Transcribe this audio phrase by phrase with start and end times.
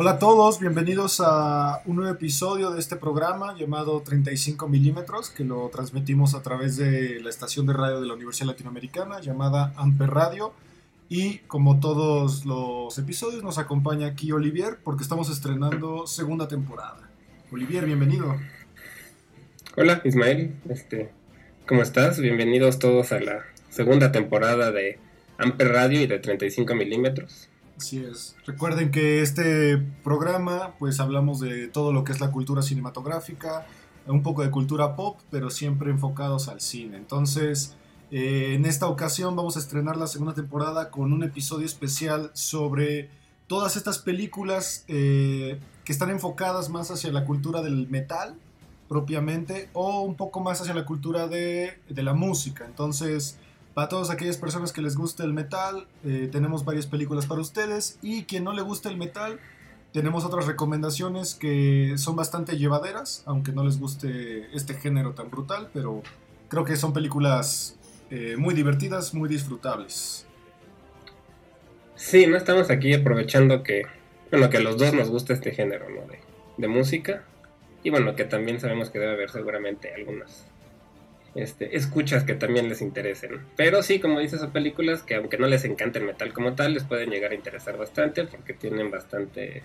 [0.00, 5.42] Hola a todos, bienvenidos a un nuevo episodio de este programa llamado 35 milímetros, que
[5.42, 10.10] lo transmitimos a través de la estación de radio de la Universidad Latinoamericana llamada Amper
[10.10, 10.54] Radio.
[11.08, 17.10] Y como todos los episodios, nos acompaña aquí Olivier porque estamos estrenando segunda temporada.
[17.50, 18.36] Olivier, bienvenido.
[19.76, 21.10] Hola Ismael, este,
[21.66, 22.20] ¿cómo estás?
[22.20, 25.00] Bienvenidos todos a la segunda temporada de
[25.38, 27.48] Amper Radio y de 35 milímetros.
[27.78, 28.36] Así es.
[28.44, 33.66] Recuerden que este programa, pues hablamos de todo lo que es la cultura cinematográfica,
[34.06, 36.96] un poco de cultura pop, pero siempre enfocados al cine.
[36.96, 37.76] Entonces,
[38.10, 43.10] eh, en esta ocasión vamos a estrenar la segunda temporada con un episodio especial sobre
[43.46, 48.34] todas estas películas eh, que están enfocadas más hacia la cultura del metal
[48.88, 52.64] propiamente o un poco más hacia la cultura de, de la música.
[52.66, 53.38] Entonces,
[53.78, 57.96] para todas aquellas personas que les guste el metal, eh, tenemos varias películas para ustedes.
[58.02, 59.38] Y quien no le guste el metal,
[59.92, 65.70] tenemos otras recomendaciones que son bastante llevaderas, aunque no les guste este género tan brutal,
[65.72, 66.02] pero
[66.48, 67.78] creo que son películas
[68.10, 70.26] eh, muy divertidas, muy disfrutables.
[71.94, 73.84] Sí, no estamos aquí aprovechando que,
[74.32, 76.00] bueno, que a los dos nos gusta este género, ¿no?
[76.08, 76.18] De,
[76.56, 77.22] de música.
[77.84, 80.48] Y bueno, que también sabemos que debe haber seguramente algunas
[81.34, 83.40] este, escuchas que también les interesen.
[83.56, 86.74] Pero sí, como dices, son películas que aunque no les encante el metal como tal,
[86.74, 89.62] les pueden llegar a interesar bastante porque tienen bastante...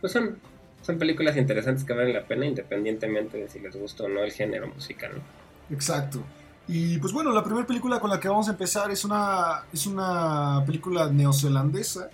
[0.00, 0.38] Pues son,
[0.82, 4.32] son películas interesantes que valen la pena independientemente de si les gusta o no el
[4.32, 5.12] género musical.
[5.70, 6.22] Exacto.
[6.68, 9.86] Y pues bueno, la primera película con la que vamos a empezar es una, es
[9.86, 12.10] una película neozelandesa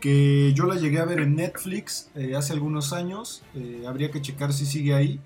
[0.00, 3.42] que yo la llegué a ver en Netflix eh, hace algunos años.
[3.54, 5.20] Eh, habría que checar si sigue ahí.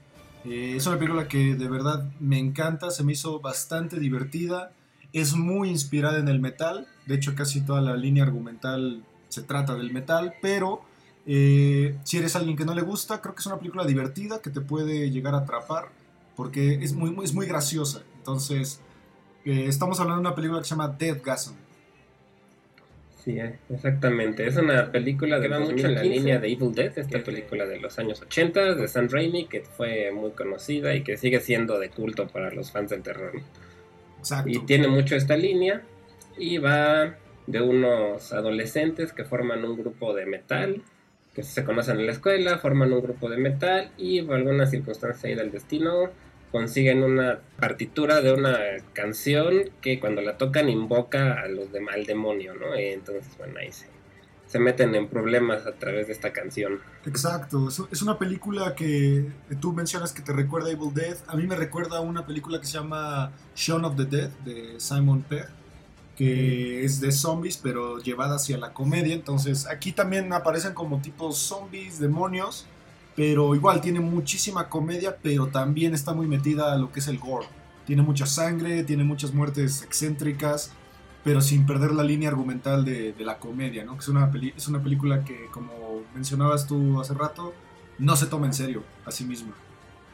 [0.44, 4.72] Eh, es una película que de verdad me encanta, se me hizo bastante divertida,
[5.12, 9.75] es muy inspirada en el metal, de hecho casi toda la línea argumental se trata
[9.75, 10.82] del metal, pero
[11.26, 14.50] eh, si eres alguien que no le gusta, creo que es una película divertida que
[14.50, 15.91] te puede llegar a atrapar
[16.36, 18.02] porque es muy, es muy graciosa.
[18.19, 18.81] Entonces,
[19.44, 21.54] eh, estamos hablando de una película que se llama Dead Gasm.
[23.25, 23.38] Sí,
[23.71, 24.49] exactamente.
[24.49, 27.78] Es una película que va mucho en la línea de Evil Dead, esta película de
[27.78, 31.88] los años 80 de Sam Raimi, que fue muy conocida y que sigue siendo de
[31.88, 33.32] culto para los fans del terror.
[34.19, 34.50] Exacto.
[34.50, 35.82] Y tiene mucho esta línea
[36.37, 37.15] y va
[37.47, 40.82] de unos adolescentes que forman un grupo de metal,
[41.32, 45.28] que se conocen en la escuela, forman un grupo de metal y por alguna circunstancia
[45.28, 46.11] ahí del destino
[46.52, 48.58] consiguen una partitura de una
[48.92, 52.74] canción que cuando la tocan invoca a los de, al demonio, ¿no?
[52.74, 53.86] Entonces, bueno, ahí se,
[54.46, 56.80] se meten en problemas a través de esta canción.
[57.06, 59.26] Exacto, es una película que
[59.60, 61.16] tú mencionas que te recuerda a Evil Dead.
[61.26, 64.78] A mí me recuerda a una película que se llama Shaun of the Dead de
[64.78, 65.48] Simon Pegg,
[66.16, 69.14] que es de zombies, pero llevada hacia la comedia.
[69.14, 72.66] Entonces, aquí también aparecen como tipos zombies, demonios
[73.15, 77.19] pero igual tiene muchísima comedia, pero también está muy metida a lo que es el
[77.19, 77.47] gore.
[77.87, 80.73] Tiene mucha sangre, tiene muchas muertes excéntricas,
[81.25, 83.95] pero sin perder la línea argumental de, la comedia, ¿no?
[83.95, 87.53] Que es una, es una película que, como mencionabas tú hace rato,
[87.99, 89.55] no se toma en serio a sí misma.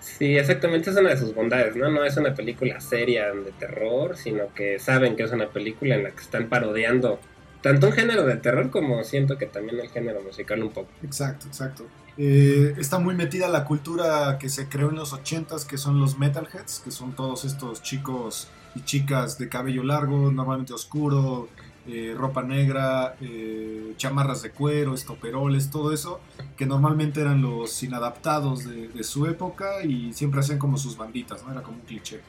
[0.01, 1.91] Sí, exactamente, es una de sus bondades, ¿no?
[1.91, 6.05] No es una película seria de terror, sino que saben que es una película en
[6.05, 7.19] la que están parodiando
[7.63, 10.89] tanto un género de terror como siento que también el género musical un poco.
[11.03, 11.87] Exacto, exacto.
[12.21, 16.19] Eh, está muy metida la cultura que se creó en los 80s, que son los
[16.19, 21.49] metalheads, que son todos estos chicos y chicas de cabello largo, normalmente oscuro,
[21.87, 26.21] eh, ropa negra, eh, chamarras de cuero, estoperoles, todo eso,
[26.57, 31.53] que normalmente eran los inadaptados de, su época y siempre hacían como sus banditas, ¿no?
[31.53, 32.21] Era como un cliché.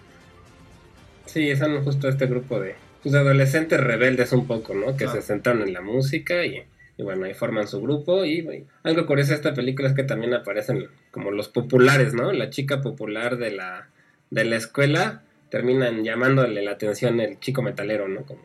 [1.26, 4.96] Sí, son justo este grupo de pues, adolescentes rebeldes un poco, ¿no?
[4.96, 6.64] Que se sentaron en la música y
[7.00, 10.34] y bueno, ahí forman su grupo y, algo curioso de esta película es que también
[10.34, 12.34] aparecen como los populares, ¿no?
[12.34, 13.88] La chica popular de la,
[14.30, 18.24] de la escuela terminan llamándole la atención el chico metalero, ¿no?
[18.24, 18.42] Como,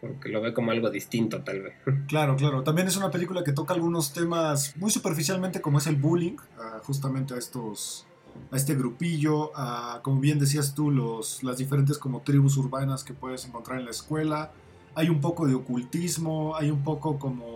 [0.00, 1.74] porque lo ve como algo distinto tal vez.
[2.06, 2.62] Claro, claro.
[2.62, 6.36] También es una película que toca algunos temas muy superficialmente como es el bullying,
[6.84, 8.06] justamente a estos
[8.52, 13.14] a este grupillo, a, como bien decías tú, los, las diferentes como tribus urbanas que
[13.14, 14.52] puedes encontrar en la escuela.
[14.94, 17.55] Hay un poco de ocultismo, hay un poco como,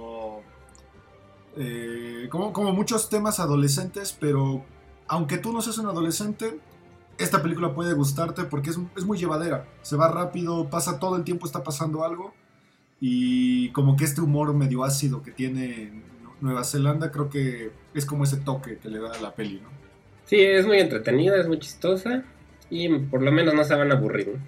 [1.61, 4.65] eh, como, como muchos temas adolescentes, pero
[5.07, 6.59] aunque tú no seas un adolescente,
[7.19, 9.67] esta película puede gustarte porque es, muy llevadera.
[9.83, 12.33] Se va rápido, pasa todo el tiempo, está pasando algo.
[13.01, 16.03] Y como que este humor medio ácido que tiene
[16.41, 19.69] Nueva Zelanda, creo que es como ese toque que le da a la peli, ¿no?
[20.25, 22.23] Sí, es muy entretenida, es muy chistosa
[22.71, 24.39] y por lo menos no se van a aburrir.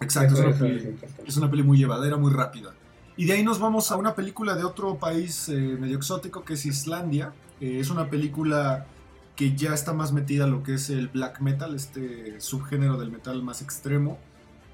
[0.00, 2.74] Exacto, es una, peli, muy llevadera, muy rápida.
[3.16, 6.54] Y de ahí nos vamos a una película de otro país eh, medio exótico que
[6.54, 7.32] es Islandia.
[7.60, 8.86] Eh, es una película
[9.36, 13.12] que ya está más metida en lo que es el black metal, este subgénero del
[13.12, 14.18] metal más extremo.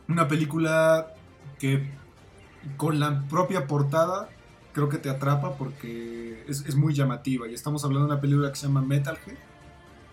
[0.09, 1.15] Una película
[1.59, 1.91] que
[2.77, 4.29] con la propia portada
[4.73, 7.47] creo que te atrapa porque es, muy llamativa.
[7.47, 9.37] Y estamos hablando de una película que se llama Metalhead,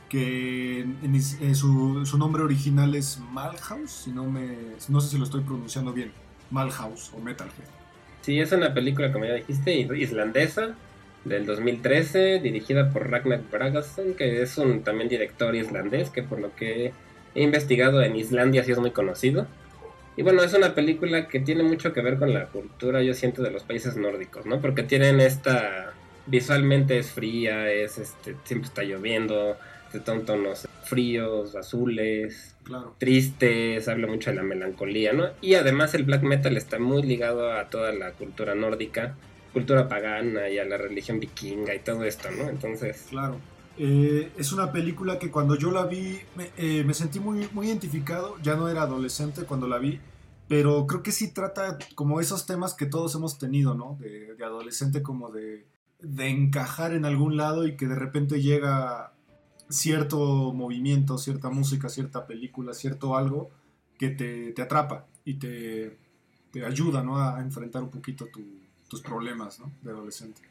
[0.09, 4.57] que en, su, nombre original es Malhouse, si no, me,
[4.89, 6.12] no sé si lo estoy pronunciando bien,
[6.51, 7.76] Malhouse o Metalhead.
[8.27, 10.75] Sí, es una película, como ya dijiste, islandesa,
[11.24, 16.53] del 2013, dirigida por Ragnar Bragason, que es un también director islandés, que por lo
[16.53, 16.91] que
[17.35, 19.47] he investigado en Islandia sí es muy conocido.
[20.18, 23.44] Y bueno, es una película que tiene mucho que ver con la cultura, yo siento,
[23.44, 24.59] de los países nórdicos, ¿no?
[24.59, 25.94] Porque tienen esta...
[26.25, 29.56] Visualmente es fría, es este, siempre está lloviendo,
[29.94, 32.56] de tonos fríos, azules,
[32.97, 35.25] tristes, habla mucho de la melancolía, ¿no?
[35.41, 39.15] Y además el black metal está muy ligado a toda la cultura nórdica
[39.57, 42.47] cultura pagana y a la religión vikinga y todo esto, ¿no?
[42.47, 43.07] Entonces...
[43.09, 43.39] Claro.
[43.79, 48.35] Eh, es una película que cuando yo la vi me, eh, sentí muy, muy identificado,
[48.41, 49.99] ya no era adolescente cuando la vi,
[50.47, 53.97] pero creo que sí trata como esos temas que todos hemos tenido, ¿no?
[53.99, 55.67] De, adolescente como de,
[55.99, 59.13] de, encajar en algún lado y que de repente llega
[59.69, 63.49] cierto movimiento, cierta música, cierta película, cierto algo
[63.97, 65.97] que te, te atrapa y te,
[66.51, 67.19] te ayuda, ¿no?
[67.19, 68.41] A enfrentar un poquito tu,
[68.87, 69.71] tus problemas, ¿no?
[69.81, 70.41] De adolescente.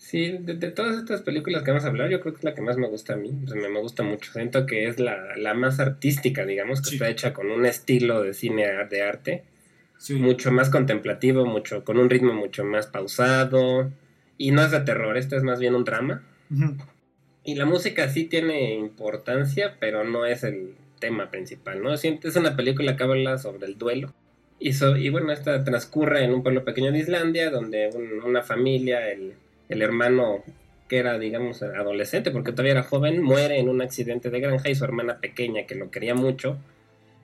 [0.00, 2.62] Sí, de, todas estas películas que vamos a hablar, yo creo que es la que
[2.62, 3.32] más me gusta a mí.
[3.32, 4.32] me, gusta mucho.
[4.32, 8.66] Siento que es la, más artística, digamos, que está hecha con un estilo de cine
[8.88, 9.44] de arte.
[10.08, 13.92] Mucho más contemplativo, mucho, con un ritmo mucho más pausado.
[14.38, 16.22] Y no es de terror, esto es más bien un drama.
[17.44, 21.94] Y la música sí tiene importancia, pero no es el tema principal, ¿no?
[21.94, 22.04] Es
[22.36, 24.12] una película que habla sobre el duelo
[24.60, 27.88] y, bueno, esta transcurre en un pueblo pequeño de Islandia, donde
[28.24, 29.32] una familia, el,
[29.70, 30.44] hermano
[30.86, 34.74] que era, digamos, adolescente, porque todavía era joven, muere en un accidente de granja y
[34.74, 36.58] su hermana pequeña, que lo quería mucho,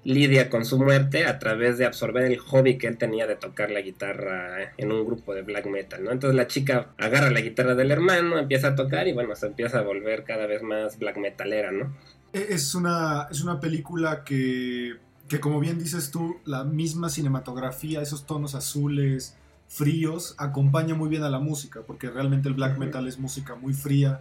[0.07, 3.71] lidia con su muerte a través de absorber el hobby que él tenía de tocar
[3.71, 6.13] la guitarra en un grupo de black metal, ¿no?
[6.13, 9.79] Entonces la chica agarra la guitarra del hermano, empieza a tocar y bueno, se empieza
[9.79, 11.95] a volver cada vez más black metalera, ¿no?
[12.33, 14.97] E, es una, es una película que
[15.29, 19.37] que como bien dices tú, la misma cinematografía, esos tonos azules,
[19.69, 23.75] fríos, acompaña muy bien a la música, porque realmente el black metal es música muy
[23.75, 24.21] fría,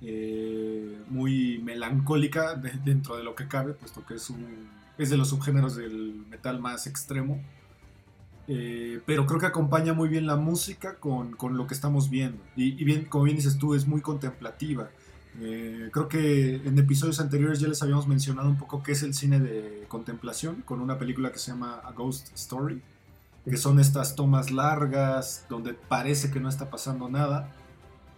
[0.00, 4.68] eh, muy melancólica dentro de lo que cabe, puesto que es, un,
[4.98, 7.42] es de los subgéneros del metal más extremo.
[8.48, 12.42] Eh, pero creo que acompaña muy bien la música con, con lo que estamos viendo.
[12.54, 14.88] Y, y, bien, como bien dices tú, es muy contemplativa.
[15.40, 19.14] Eh, creo que en episodios anteriores ya les habíamos mencionado un poco qué es el
[19.14, 22.80] cine de contemplación, con una película que se llama A Ghost Story,
[23.44, 27.52] que son estas tomas largas, donde parece que no está pasando nada.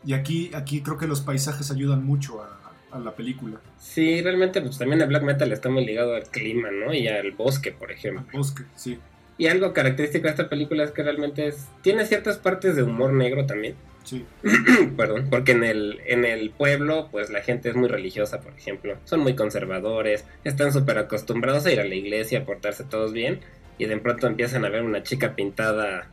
[0.04, 2.57] Y aquí, aquí creo que los paisajes ayudan mucho a,
[2.96, 3.60] la película.
[3.78, 6.94] Sí, realmente pues también el black metal está muy ligado al clima, ¿no?
[6.94, 8.24] Y al bosque, por ejemplo.
[8.32, 8.98] Al bosque, sí.
[9.36, 13.12] Y algo característico de esta película es que realmente es, tiene ciertas partes de humor
[13.12, 13.76] negro también.
[14.02, 14.24] Sí.
[14.96, 18.96] Perdón, porque en el, en el pueblo, pues la gente es muy religiosa, por ejemplo.
[19.04, 23.40] Son muy conservadores, están súper acostumbrados a ir a la iglesia, a portarse todos bien,
[23.78, 26.10] y de pronto empiezan a ver una chica pintada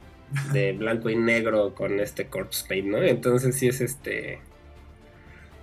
[0.51, 3.01] de blanco y negro con este corpse paint, ¿no?
[3.01, 4.39] Entonces sí es este...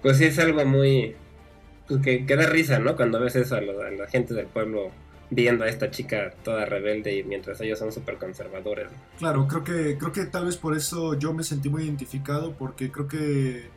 [0.03, 1.17] Pues sí es algo muy...
[1.89, 2.97] Pues que, que da risa, ¿no?
[2.97, 4.91] Cuando ves eso a, a la gente del pueblo
[5.31, 8.89] viendo a esta chica toda rebelde y mientras ellos son súper conservadores.
[9.19, 12.93] Claro, creo que, creo que tal vez por eso yo me sentí muy identificado porque
[12.93, 13.71] creo que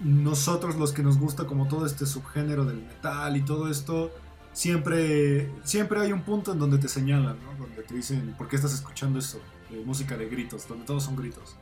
[0.00, 4.12] nosotros los que nos gusta como todo este subgénero del metal y todo esto,
[4.52, 7.64] siempre, siempre hay un punto en donde te señalan, ¿no?
[7.64, 9.40] Donde te dicen, ¿por qué estás escuchando eso?
[9.84, 11.56] música de gritos, donde todos son gritos.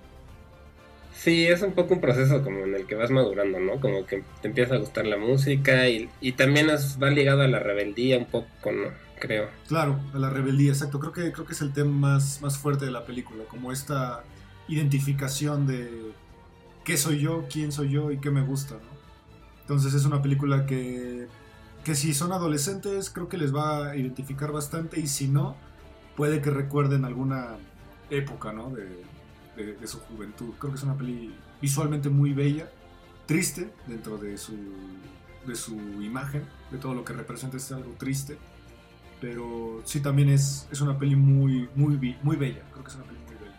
[1.15, 3.81] Sí, es un poco un proceso como en el que vas madurando, ¿no?
[3.81, 8.19] Como que te empieza a gustar la música y, también va ligado a la rebeldía
[8.19, 8.91] un poco, ¿no?
[9.23, 9.49] creo.
[9.69, 10.99] Claro, a la rebeldía, exacto.
[10.99, 14.25] Creo que, creo que es el tema más, más fuerte de la película, como esta
[14.67, 16.13] identificación de
[16.85, 18.93] qué soy yo, quién soy yo y qué me gusta, ¿no?
[19.61, 21.29] Entonces es una película que,
[21.85, 25.57] que si son adolescentes creo que les va a identificar bastante y si no,
[26.17, 27.59] puede que recuerden alguna
[28.11, 28.71] época, ¿no?
[28.71, 28.89] De,
[29.57, 30.55] de, su juventud.
[30.59, 32.69] Creo que es una peli visualmente muy bella,
[33.27, 34.55] triste dentro de su,
[35.47, 38.37] de su imagen, de todo lo que representa es algo triste,
[39.21, 43.05] pero sí también es, es una peli muy, muy, muy bella, creo que es una
[43.05, 43.57] peli muy bella.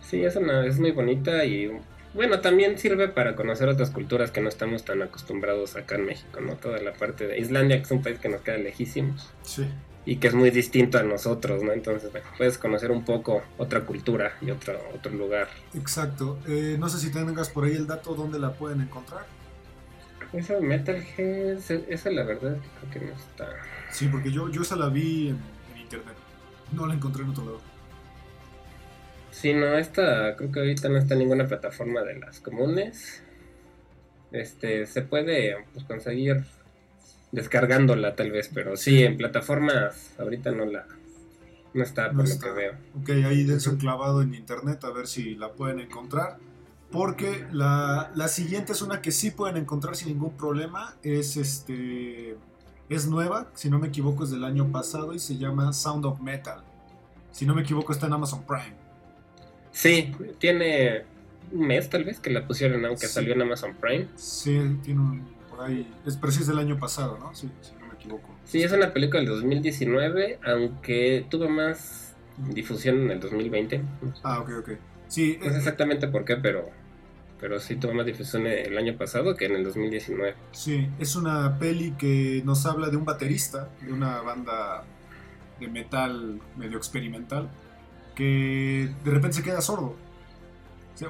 [0.00, 1.70] Sí, es, una, es muy bonita y
[2.14, 6.40] bueno, también sirve para conocer otras culturas que no estamos tan acostumbrados acá en México,
[6.40, 6.54] ¿no?
[6.54, 9.30] Toda la parte de Islandia, que es un país que nos queda lejísimos.
[9.42, 9.66] Sí.
[10.06, 11.72] Y que es muy distinto a nosotros, ¿no?
[11.72, 15.48] Entonces, bueno, puedes conocer un poco otra cultura y otro, otro lugar.
[15.74, 16.38] Exacto.
[16.46, 19.24] Eh, no sé si tengas por ahí el dato dónde la pueden encontrar.
[20.32, 21.58] Esa Metal Gear,
[21.88, 23.48] esa la verdad creo que no está.
[23.90, 25.38] Sí, porque yo, yo esa la vi en,
[25.74, 26.16] en internet.
[26.72, 27.60] No la encontré en otro lado.
[29.30, 33.22] Sí, no, esta creo que ahorita no está en ninguna plataforma de las comunes.
[34.30, 36.44] Este, se puede pues, conseguir
[37.34, 40.86] descargándola tal vez, pero sí, en plataformas ahorita no la
[41.74, 42.72] no está por lo que veo.
[43.00, 46.38] Ok, ahí dense un clavado en internet a ver si la pueden encontrar.
[46.90, 50.94] Porque la, la, siguiente es una que sí pueden encontrar sin ningún problema.
[51.02, 52.36] Es este.
[52.88, 56.20] Es nueva, si no me equivoco, es del año pasado y se llama Sound of
[56.20, 56.62] Metal.
[57.32, 58.76] Si no me equivoco, está en Amazon Prime.
[59.72, 61.04] Sí, tiene
[61.50, 64.06] un mes tal vez que la pusieron, aunque salió en Amazon Prime.
[64.14, 67.34] Sí, tiene un, por ahí, es, es del año pasado, ¿no?
[67.34, 68.34] Sí, si no me equivoco.
[68.44, 73.82] Sí, es una película del 2019, aunque tuvo más difusión en el 2020.
[74.22, 74.70] Ah, ok, ok.
[75.08, 76.68] Sí, no sé eh, exactamente por qué, pero,
[77.40, 80.34] pero sí tuvo más difusión el año pasado que en el 2019.
[80.52, 84.84] Sí, es una peli que nos habla de un baterista de una banda
[85.60, 87.48] de metal medio experimental
[88.14, 89.96] que de repente se queda sordo.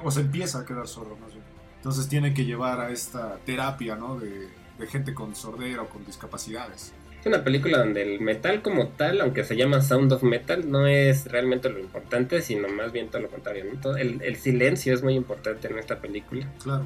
[0.03, 1.44] O se empieza a quedar sordo, más bien.
[1.85, 4.19] Entonces tiene que llevar a esta terapia, ¿no?
[4.19, 4.47] De,
[4.87, 6.93] gente con sordera o con discapacidades.
[7.19, 10.87] Es una película donde el metal como tal, aunque se llama Sound of Metal, no
[10.87, 13.65] es realmente lo importante, sino más bien todo lo contrario.
[13.99, 16.51] el, el, silencio es muy importante en esta película.
[16.63, 16.85] Claro.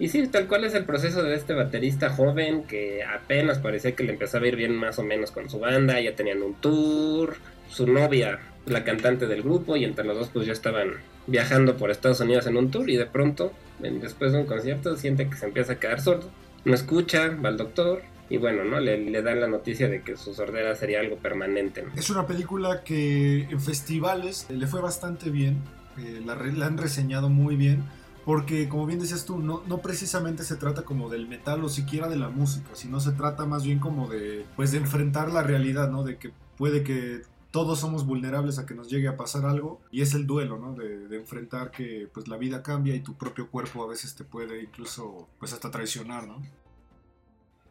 [0.00, 4.02] Y sí, tal cual es el proceso de este baterista joven que apenas parecía que
[4.02, 7.36] le empezaba a ir bien más o menos con su banda, ya tenían un tour,
[7.70, 10.94] su novia la cantante del grupo y entre los dos pues ya estaban
[11.26, 15.28] viajando por Estados Unidos en un tour y de pronto, después de un concierto, siente
[15.28, 16.30] que se empieza a quedar sordo,
[16.64, 18.80] no escucha, va al doctor y bueno, ¿no?
[18.80, 21.84] Le, le dan la noticia de que su sordera sería algo permanente.
[21.94, 25.62] Es una película que en festivales le fue bastante bien,
[25.98, 26.34] eh, la,
[26.66, 27.82] han reseñado muy bien.
[28.24, 32.08] Porque, como bien decías tú, no, no precisamente se trata como del metal o siquiera
[32.08, 35.90] de la música, sino se trata más bien como de, pues, de enfrentar la realidad,
[35.90, 36.04] ¿no?
[36.04, 37.20] De que puede que
[37.54, 40.74] todos somos vulnerables a que nos llegue a pasar algo y es el duelo, ¿no?
[40.74, 44.60] De, enfrentar que pues la vida cambia y tu propio cuerpo a veces te puede
[44.60, 46.42] incluso pues hasta traicionar, ¿no?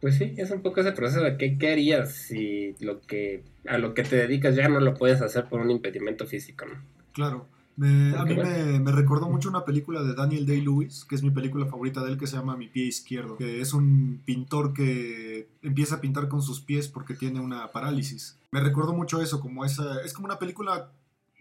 [0.00, 3.76] Pues sí, es un poco ese proceso de qué, qué harías si lo que a
[3.76, 6.82] lo que te dedicas ya no lo puedes hacer por un impedimento físico, ¿no?
[7.12, 7.46] Claro.
[7.76, 12.04] A mí me, recordó mucho una película de Daniel Day-Lewis, que es mi película favorita
[12.04, 16.00] de él, que se llama Mi pie izquierdo, que es un pintor que empieza a
[16.00, 20.12] pintar con sus pies porque tiene una parálisis me recordó mucho eso, como esa, es
[20.12, 20.88] como una película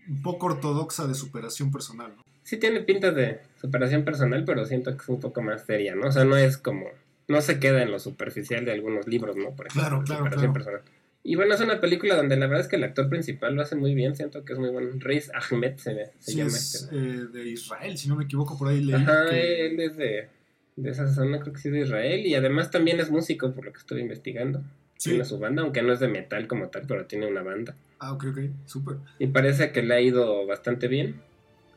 [0.08, 2.24] un poco ortodoxa de superación personal, ¿no?
[2.42, 6.08] Sí tiene pinta de superación personal, pero siento que es un poco más seria, ¿no?
[6.08, 6.88] O sea, no es como,
[7.28, 9.52] no se queda en lo superficial de algunos libros, ¿no?
[9.52, 10.82] Por ejemplo, claro, claro, superación personal.
[11.25, 13.77] Y bueno, es una película donde la verdad es que el actor principal lo hace
[13.77, 14.89] muy bien, siento que es muy bueno.
[15.00, 16.96] Reis Ahmed se, se sí, Es, eh,
[17.32, 18.94] de Israel, si no me equivoco, por ahí leí.
[18.96, 20.27] Ajá, él es de,
[20.75, 23.72] de esa zona, creo que sí, de Israel, y además también es músico, por lo
[23.72, 24.62] que estoy investigando.
[24.98, 27.75] Tiene su banda, aunque no es de metal como tal, pero tiene una banda.
[28.00, 28.98] Ah, ok, ok, súper.
[29.20, 31.22] Y parece que le ha ido bastante bien.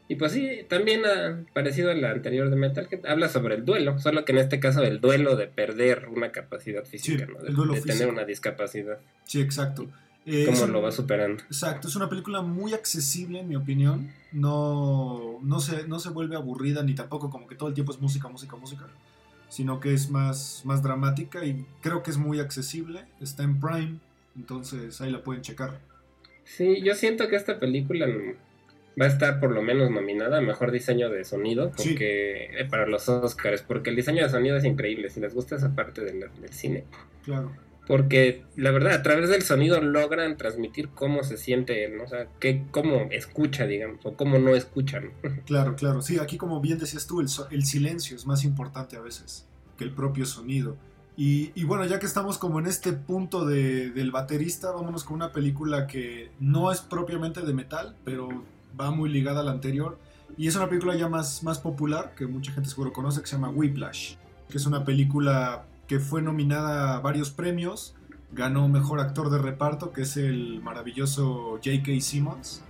[0.09, 3.65] Y pues sí, también ha parecido a la anterior de Metal, que habla sobre el
[3.65, 7.41] duelo, solo que en este caso el duelo de perder una capacidad física, ¿no?
[7.41, 8.99] de, tener una discapacidad.
[9.25, 9.89] Sí, exacto.
[10.25, 11.43] Eh, ¿Cómo lo va superando?
[11.45, 16.37] Exacto, es una película muy accesible en mi opinión, no, no, se, no se vuelve
[16.37, 18.87] aburrida ni tampoco como que todo el tiempo es música, música, música
[19.49, 23.05] sino que es más, más dramática y creo que es muy accesible.
[23.21, 23.99] Está en Prime,
[24.37, 25.81] entonces ahí la pueden checar.
[26.45, 28.07] Sí, yo siento que esta película
[29.01, 32.87] va a estar por lo menos nominada a mejor diseño de sonido porque eh, para
[32.87, 36.21] los Oscars, porque el diseño de sonido es increíble, si les gusta esa parte del,
[36.21, 36.85] del cine.
[37.25, 37.53] Claro
[37.87, 42.05] porque la verdad a través del sonido logran transmitir cómo se siente él, ¿no?
[42.05, 45.11] o sea, que, cómo escucha, digamos, o cómo no escuchan.
[45.47, 49.01] Claro, claro, sí, aquí como bien decías tú, el, el, silencio es más importante a
[49.01, 49.47] veces
[49.79, 50.77] que el propio sonido.
[51.19, 55.87] Y, bueno, ya que estamos como en este punto del baterista, vámonos con una película
[55.87, 58.29] que no es propiamente de metal, pero
[58.79, 59.99] va muy ligada a la anterior.
[60.37, 63.37] Y es una película ya más, más popular, que mucha gente seguro conoce, que se
[63.37, 64.17] llama Whiplash,
[64.49, 67.95] que es una película que fue nominada a varios premios.
[68.33, 72.01] Ganó Mejor Actor de Reparto, que es el maravilloso J.K.
[72.01, 72.63] Simmons,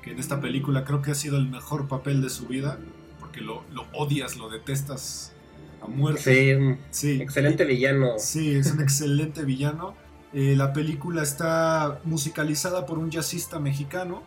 [0.00, 2.78] que en esta película creo que ha sido el mejor papel de su vida,
[3.18, 5.32] porque lo, lo odias, lo detestas
[5.82, 6.78] a muerte.
[6.90, 8.14] Sí, excelente villano.
[8.18, 9.94] Sí, es un excelente villano.
[10.32, 14.22] Eh, la película está musicalizada por un jazzista mexicano.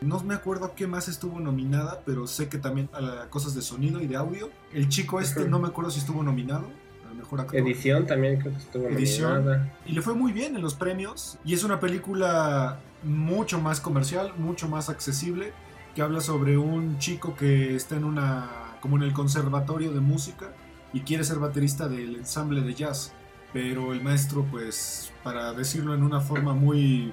[0.00, 4.00] No me acuerdo qué más estuvo nominada, pero sé que también a cosas de sonido
[4.00, 4.50] y de audio.
[4.72, 6.66] El chico este, no me acuerdo si estuvo nominado.
[7.10, 7.58] A mejor actor.
[7.58, 9.70] Edición también creo que estuvo Edición.
[9.86, 11.38] Y le fue muy bien en los premios.
[11.44, 15.52] Y es una película mucho más comercial, mucho más accesible,
[15.94, 18.50] que habla sobre un chico que está en una
[18.80, 20.52] como en el conservatorio de música
[20.92, 23.12] y quiere ser baterista del ensamble de jazz,
[23.52, 27.12] pero el maestro, pues, para decirlo en una forma muy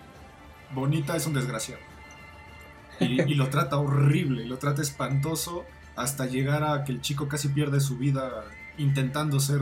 [0.74, 1.82] bonita, es un desgraciado.
[3.00, 7.80] Y, lo trata horrible, lo trata espantoso hasta llegar a que el chico casi pierde
[7.80, 8.46] su vida
[8.78, 9.62] intentando ser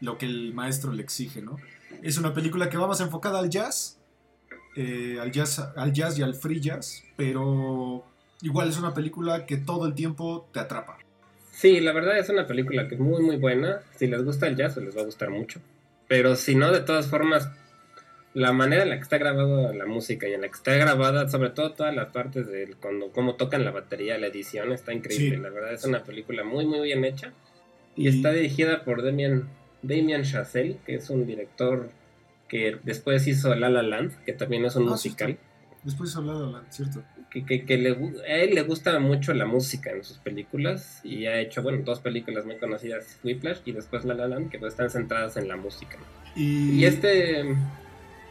[0.00, 1.56] lo que el maestro le exige, ¿no?
[2.02, 3.98] Es una película que va más enfocada al jazz,
[4.76, 8.04] eh, al jazz, al jazz y al free jazz, pero
[8.42, 10.98] igual es una película que todo el tiempo te atrapa.
[11.50, 13.80] Sí, la verdad es una película que es muy, muy buena.
[13.96, 15.60] Si les gusta el jazz, les va a gustar mucho.
[16.08, 17.50] Pero si no, de todas formas,
[18.34, 21.28] la manera en la que está grabada la música y en la que está grabada,
[21.28, 25.38] sobre todo todas las partes de cuando cómo tocan la batería, la edición, está increíble.
[25.38, 27.32] La verdad es una película muy, muy bien hecha.
[27.96, 29.48] Y, está dirigida por Damien,
[29.82, 31.90] Damien Chazelle, que es un director
[32.48, 35.36] que después hizo La La Land, que también es un ah, musical.
[35.82, 37.90] Después hizo La La Land, cierto que, le,
[38.28, 42.00] a él le gusta mucho la música en sus películas y ha hecho, bueno, dos
[42.00, 45.56] películas muy conocidas, Whiplash y después La La Land, que pues están centradas en la
[45.56, 45.96] música.
[46.34, 46.84] Y...
[46.84, 47.44] este,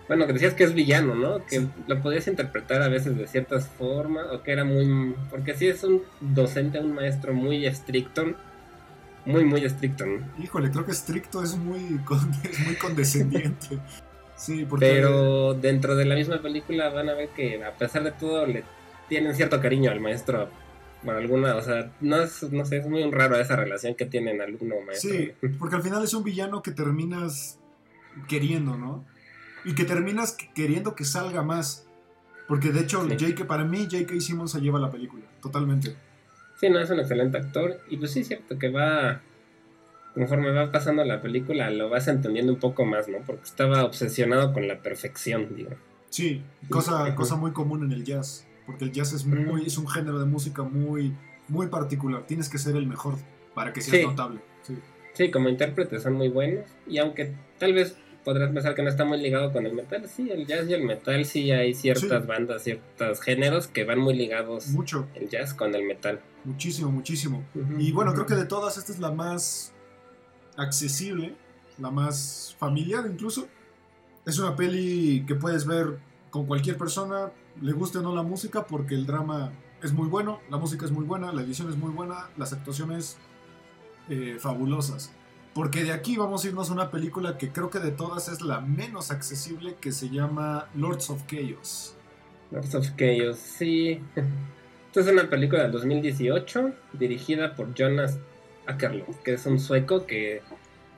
[0.10, 1.46] bueno, que decías que es villano, ¿no?
[1.46, 5.68] Que lo podías interpretar a veces de ciertas formas, o que era muy, porque sí
[5.68, 8.34] es un docente, un maestro muy estricto,
[9.26, 10.28] muy, muy estricto, ¿no?
[10.44, 12.00] Híjole, creo que estricto es muy,
[12.52, 13.78] es muy condescendiente.
[14.36, 14.88] Sí, porque...
[14.88, 18.64] Pero dentro de la misma película van a ver que a pesar de todo le
[19.10, 20.50] tienen cierto cariño al maestro
[21.06, 24.42] por alguna, o sea, no es, no sé, es muy raro esa relación que tienen
[24.42, 25.12] alumno-maestro.
[25.12, 27.60] Sí, porque al final es un villano que terminas
[28.28, 29.06] queriendo, ¿no?
[29.66, 31.86] Y que terminas queriendo que salga más.
[32.48, 34.20] Porque de hecho, Jake, para mí, J.K.
[34.20, 35.96] Simmons se lleva la película, totalmente.
[36.60, 37.80] Sí, no, es un excelente actor.
[37.90, 39.22] Y pues sí, es cierto que va,
[40.14, 43.20] conforme va pasando la película, lo vas entendiendo un poco más, ¿no?
[43.20, 45.72] Porque estaba obsesionado con la perfección, digo.
[46.10, 49.88] Sí, cosa, cosa muy común en el jazz porque el jazz es muy es un
[49.88, 51.16] género de música muy
[51.48, 52.28] muy particular.
[52.28, 53.16] Tienes que ser el mejor
[53.56, 54.42] para que seas notable.
[55.14, 55.32] Sí.
[55.32, 57.98] como intérpretes son muy buenos y aunque tal vez
[58.30, 60.84] podrás pensar que no está muy ligado con el metal, sí, el jazz y el
[60.84, 65.08] metal sí hay ciertas bandas, ciertos géneros que van muy ligados Mucho.
[65.16, 66.22] el jazz con el metal.
[66.46, 67.44] Muchísimo, muchísimo.
[67.80, 69.74] y bueno, creo que de todas esta es la más
[70.58, 71.34] accesible,
[71.80, 73.48] la más familiar incluso.
[74.28, 75.98] Es una peli que puedes ver
[76.30, 80.40] con cualquier persona, le guste o no la música, porque el drama es muy bueno,
[80.52, 83.18] la música es muy buena, la edición es muy buena, las actuaciones
[84.08, 85.16] eh, fabulosas.
[85.54, 88.42] Porque de aquí vamos a irnos a una película que creo que de todas es
[88.42, 91.96] la menos accesible, que se llama Lords of Chaos.
[92.52, 94.02] Lords of Chaos, sí.
[94.88, 98.18] Esta es una película del 2018, dirigida por Jonas
[98.66, 100.42] Ackerlund, que es un sueco que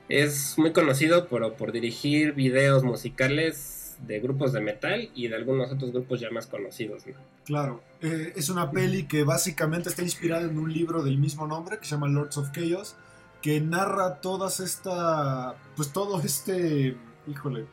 [0.08, 5.70] es muy conocido por, por dirigir videos musicales de grupos de metal y de algunos
[5.70, 7.04] otros grupos ya más conocidos.
[7.44, 11.78] Claro, eh, es una peli que básicamente está inspirada en un libro del mismo nombre
[11.78, 12.96] que se llama Lords of Chaos,
[13.42, 17.66] que narra todas esta, pues todo este, híjole,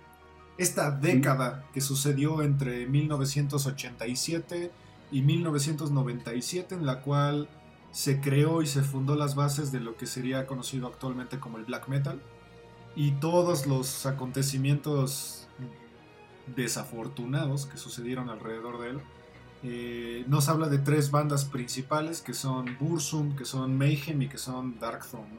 [0.57, 4.71] esta década que sucedió entre 1987
[5.11, 7.47] y 1997 en la cual
[7.91, 11.65] se creó y se fundó las bases de lo que sería conocido actualmente como el
[11.65, 12.19] black metal
[12.95, 15.47] y todos los acontecimientos
[16.55, 18.99] desafortunados que sucedieron alrededor de él.
[19.61, 24.37] Eh, nos habla de tres bandas principales que son Bursum, que son Mayhem y que
[24.37, 25.37] son Darkthrone,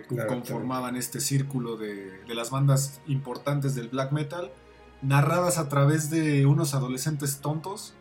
[0.00, 4.50] que conformaban este círculo de, las bandas importantes del black metal,
[5.02, 7.94] narradas a través de unos adolescentes tontos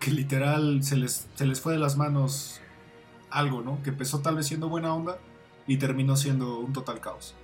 [0.00, 2.60] que literal se les, se les fue de las manos
[3.30, 3.82] algo, ¿no?
[3.82, 5.18] Que empezó tal vez siendo buena onda
[5.66, 7.34] y terminó siendo un total caos.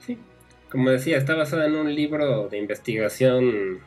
[0.00, 0.18] Sí,
[0.70, 3.80] como decía, está basada en un libro de investigación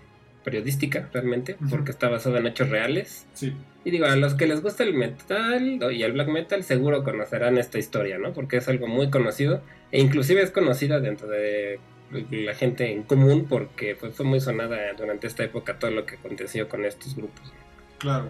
[0.50, 3.28] periodística realmente, porque está basado en hechos reales.
[3.34, 3.54] Sí.
[3.86, 7.58] Y digo, a los que les gusta el metal y el black metal seguro conocerán
[7.58, 8.34] esta historia, ¿no?
[8.34, 11.80] Porque es algo muy conocido e inclusive es conocida dentro de
[12.32, 16.16] la gente en común porque pues, fue muy sonada durante esta época todo lo que
[16.16, 17.54] aconteció con estos grupos.
[18.00, 18.30] Claro.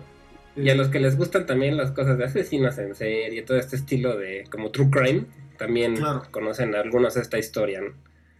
[0.56, 3.78] Y a los que les gustan también las cosas de asesinos en serie, todo este
[3.78, 5.26] estilo de como true crime,
[5.58, 5.96] también
[6.32, 7.94] conocen algunos esta historia, ¿no?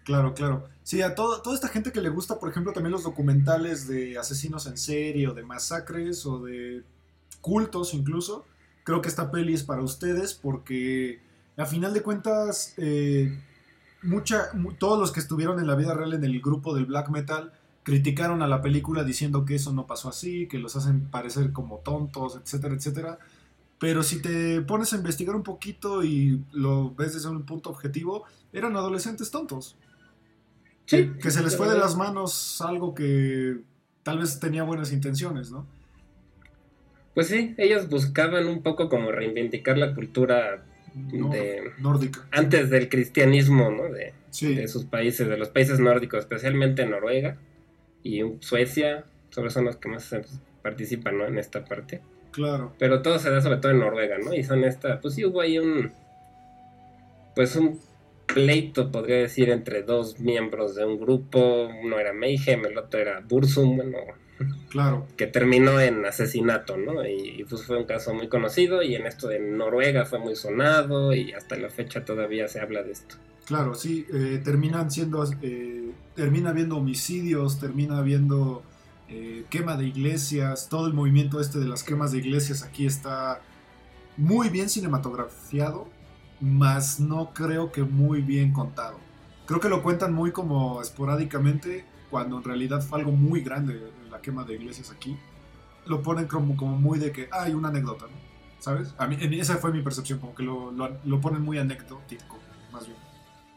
[0.10, 0.68] Claro, claro.
[0.82, 4.18] Sí, a todo, toda esta gente que le gusta, por ejemplo, también los documentales de
[4.18, 6.84] asesinos en serie o de masacres o de
[7.42, 8.44] cultos incluso,
[8.84, 11.22] creo que esta peli es para ustedes porque
[11.58, 13.40] a final de cuentas, eh,
[14.02, 17.54] mucha, todos los que estuvieron en la vida real en el grupo del black metal
[17.84, 21.80] criticaron a la película diciendo que eso no pasó así, que los hacen parecer como
[21.80, 23.20] tontos, etcétera, etcétera.
[23.80, 28.26] Pero si te pones a investigar un poquito y lo ves desde un punto objetivo,
[28.54, 29.78] eran adolescentes tontos.
[30.90, 33.58] Sí, que se les fue de las manos algo que
[34.02, 35.68] tal vez tenía buenas intenciones, ¿no?
[37.14, 42.26] Pues sí, ellos buscaban un poco como reivindicar la cultura de, nórdica.
[42.32, 43.84] Antes del cristianismo, ¿no?
[43.84, 47.38] De, de, sus países, de los países nórdicos, especialmente Noruega
[48.02, 50.10] y Suecia, sobre son los que más
[50.64, 51.28] participan, ¿no?
[51.28, 52.02] En esta parte.
[52.32, 52.74] Claro.
[52.80, 54.34] Pero todo se da sobre todo en Noruega, ¿no?
[54.34, 55.92] Y son esta, pues sí hubo ahí un,
[57.36, 57.80] pues un
[58.34, 63.22] pleito, podría decir, entre dos miembros de un grupo, uno era Mayhem, el otro era
[63.22, 63.98] Bursum, bueno,
[64.70, 65.08] claro.
[65.18, 67.06] que terminó en asesinato, ¿no?
[67.06, 71.14] Y, pues fue un caso muy conocido y en esto de Noruega fue muy sonado
[71.14, 73.16] y hasta la fecha todavía se habla de esto.
[73.46, 78.64] Claro, sí, eh, terminan siendo, eh, termina habiendo homicidios, termina habiendo
[79.08, 83.42] eh, quema de iglesias, todo el movimiento este de las quemas de iglesias aquí está
[84.18, 85.88] muy bien cinematografiado,
[86.42, 88.98] mas no creo que muy bien contado.
[89.46, 94.22] Creo que lo cuentan muy como esporádicamente, cuando en realidad fue algo muy grande la
[94.22, 95.18] quema de iglesias aquí.
[95.86, 98.30] Lo ponen como, como muy de que hay una anécdota, ¿no?
[98.60, 98.94] ¿Sabes?
[98.98, 102.38] A mí, esa fue mi percepción, como que lo, lo, ponen muy anecdótico,
[102.72, 103.00] más bien.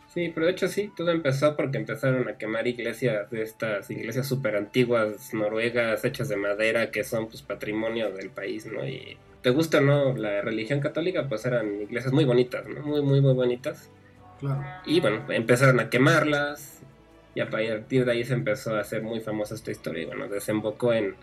[0.07, 4.27] Sí, pero de hecho sí, todo empezó porque empezaron a quemar iglesias de estas iglesias
[4.27, 8.87] súper antiguas noruegas hechas de madera que son pues patrimonio del país, ¿no?
[8.87, 12.83] Y te gusta o no la religión católica, pues eran iglesias muy bonitas, ¿no?
[12.83, 13.91] Muy, muy, muy bonitas.
[14.41, 14.63] Claro.
[14.87, 16.81] Y bueno, empezaron a quemarlas
[17.35, 20.29] y a partir de ahí se empezó a hacer muy famosa esta historia y bueno,
[20.29, 21.15] desembocó en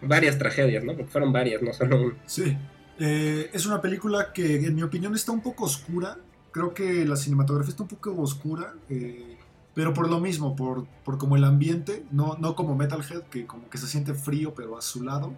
[0.00, 0.94] varias tragedias, ¿no?
[0.94, 2.14] Porque fueron varias, no solo una.
[2.26, 2.56] Sí.
[2.98, 6.18] Eh, es una película que en mi opinión está un poco oscura.
[6.50, 8.74] Creo que la cinematografía está un poco oscura.
[8.88, 9.36] Eh,
[9.74, 13.70] pero por lo mismo, por, por como el ambiente, no, no como Metalhead, que como
[13.70, 15.32] que se siente frío pero azulado.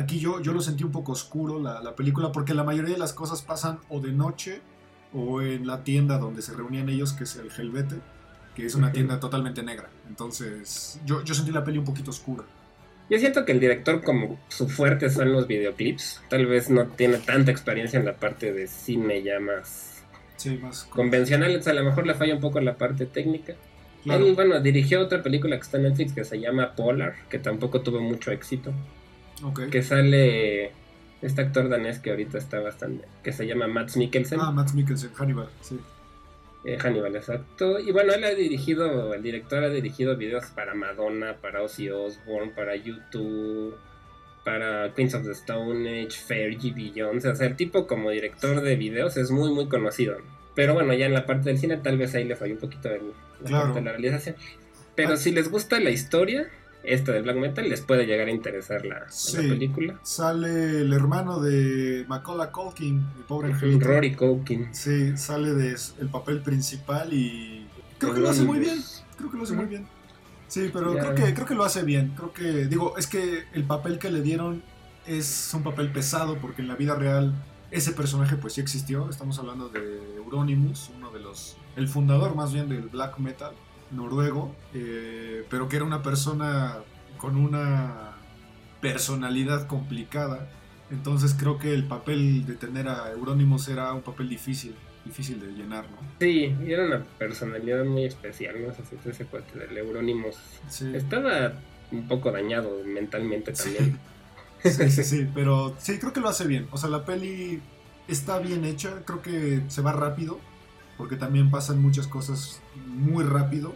[0.00, 2.98] Aquí yo, yo lo sentí un poco oscuro la, la, película porque la mayoría de
[2.98, 4.62] las cosas pasan o de noche
[5.12, 7.96] o en la tienda donde se reunían ellos, que es el Helvete,
[8.54, 9.90] que es una tienda totalmente negra.
[10.08, 12.44] Entonces yo, yo sentí la peli un poquito oscura.
[13.10, 16.22] Yo siento que el director como su fuerte son los videoclips.
[16.30, 20.02] Tal vez no tiene tanta experiencia en la parte de cine ya más,
[20.36, 21.60] sí, más convencional.
[21.62, 23.54] a lo mejor le falla un poco la parte técnica.
[24.06, 27.82] Él, bueno, dirigió otra película que está en Netflix que se llama Polar, que tampoco
[27.82, 28.72] tuvo mucho éxito.
[29.70, 30.72] Que sale
[31.22, 33.06] este actor danés que ahorita está bastante.
[33.22, 34.40] que se llama Matt Mikkelsen.
[34.40, 35.78] Ah, Matt Mikkelsen, Hannibal, sí.
[36.64, 37.78] Eh, Hannibal, exacto.
[37.78, 42.52] Y bueno, él ha dirigido, el director ha dirigido videos para Madonna, para Ozzy Osbourne,
[42.54, 43.74] para YouTube,
[44.44, 47.24] para Queens of the Stone Age, Fergie Jones.
[47.24, 50.18] O sea, el tipo como director de videos es muy, muy conocido.
[50.54, 52.90] Pero bueno, ya en la parte del cine tal vez ahí le falló un poquito
[52.90, 53.12] el,
[53.44, 54.36] la, parte de la realización.
[54.94, 55.16] Pero ah.
[55.16, 56.50] si les gusta la historia,
[56.82, 59.98] esta de Black Metal les puede llegar a interesar la, película.
[60.02, 63.86] Sale el hermano de Macaulay Culkin, el pobre angelito.
[63.86, 64.74] Rory Culkin.
[64.74, 67.66] Sí, sale de el papel principal y
[67.98, 68.82] creo que lo hace muy bien.
[69.16, 69.86] Creo que lo hace muy bien.
[70.48, 72.12] Sí, pero creo que creo que lo hace bien.
[72.16, 74.62] Creo que digo, es que el papel que le dieron
[75.06, 77.34] es un papel pesado porque en la vida real
[77.70, 79.08] ese personaje pues sí existió.
[79.10, 83.52] Estamos hablando de Euronymous, uno de los el fundador más bien del black metal
[83.90, 86.78] noruego, eh, pero que era una persona
[87.18, 88.12] con una
[88.80, 90.48] personalidad complicada.
[90.90, 94.74] Entonces creo que el papel de tener a Eurónimos era un papel difícil,
[95.04, 95.98] difícil de llenar, ¿no?
[96.18, 98.72] Sí, era una personalidad muy especial, ¿no?
[98.72, 100.36] Ese, ese cuate del Eurónimos.
[100.94, 101.52] Estaba
[101.92, 103.98] un poco dañado mentalmente también.
[104.62, 104.90] Sí.
[104.90, 106.68] sí, sí, pero sí, creo que lo hace bien.
[106.70, 107.62] O sea, la peli
[108.08, 110.38] está bien hecha, creo que se va rápido
[111.00, 113.74] porque también pasan muchas cosas muy rápido.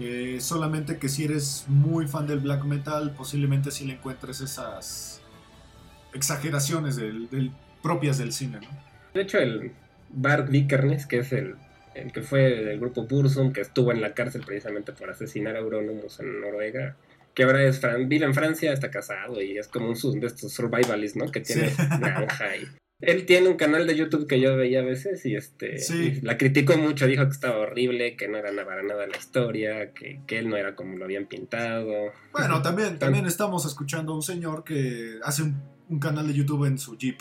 [0.00, 5.20] Eh, solamente que si eres muy fan del black metal, posiblemente si le encuentres esas
[6.14, 8.60] exageraciones del, propias del cine.
[8.62, 8.68] ¿no?
[9.12, 9.72] De hecho, el
[10.08, 11.56] Bart Vikernes, que es el,
[11.94, 15.58] el, que fue del grupo Bursum, que estuvo en la cárcel precisamente por asesinar a
[15.58, 16.96] Euronymous en Noruega,
[17.34, 21.18] que ahora es vive en Francia, está casado y es como un de estos survivalists,
[21.18, 21.30] ¿no?
[21.30, 22.66] Que tiene granja y
[23.06, 25.76] él tiene un canal de YouTube que yo veía a veces y este
[26.22, 29.92] la criticó mucho, dijo que estaba horrible, que no era nada para nada la historia,
[29.92, 32.12] que, él no era como lo habían pintado.
[32.32, 36.78] Bueno, también, también estamos escuchando a un señor que hace un, canal de YouTube en
[36.78, 37.20] su Jeep.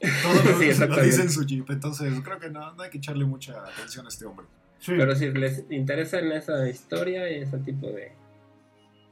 [0.00, 3.64] Todo lo, dice en su Jeep, entonces creo que no, no hay que echarle mucha
[3.64, 4.46] atención a este hombre.
[4.86, 8.12] Pero si les interesa en esa historia y ese tipo de,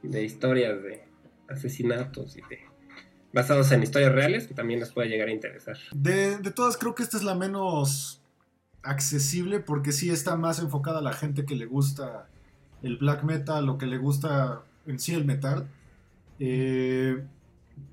[0.03, 1.05] de historias de
[1.49, 2.72] asesinatos y de
[3.33, 5.77] basados en historias reales que también les puede llegar a interesar.
[5.95, 8.21] De, todas, creo que esta es la menos
[8.83, 12.29] accesible porque sí está más enfocada a la gente que le gusta
[12.83, 15.69] el black metal o que le gusta en sí el metal.
[16.39, 17.25] Eh,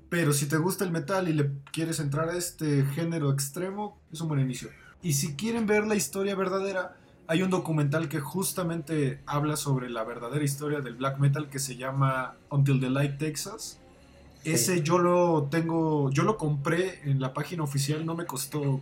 [0.08, 4.20] pero si te gusta el metal y le quieres entrar a este género extremo, es
[4.20, 4.68] un buen inicio.
[5.02, 6.96] Y si quieren ver la historia verdadera,
[7.28, 11.76] hay un documental que justamente habla sobre la verdadera historia del black metal que se
[11.76, 13.79] llama Until the Light Texas.
[14.44, 18.80] Ese yo lo tengo, yo lo compré en la página oficial, no me costó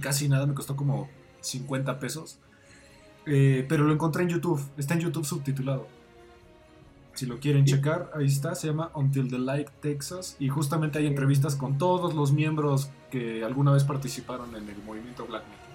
[0.00, 1.08] casi nada, me costó como
[1.40, 2.38] 50 pesos.
[3.26, 5.86] Eh, pero lo encontré en YouTube, está en YouTube subtitulado.
[7.12, 11.06] Si lo quieren checar, ahí está, se llama Until the Light Texas y justamente hay
[11.06, 15.68] entrevistas con todos los miembros que alguna vez participaron en el movimiento Black Metal.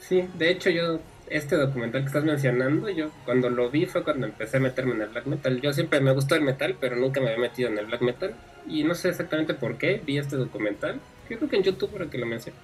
[0.00, 0.98] Sí, de hecho yo
[1.30, 5.02] este documental que estás mencionando, yo cuando lo vi fue cuando empecé a meterme en
[5.02, 5.60] el black metal.
[5.60, 8.34] Yo siempre me gustó el metal, pero nunca me había metido en el black metal.
[8.66, 11.00] Y no sé exactamente por qué vi este documental.
[11.26, 12.56] Creo que en YouTube para que lo mencioné.